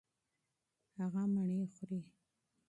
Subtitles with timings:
[0.99, 2.01] هغه مڼې خوري.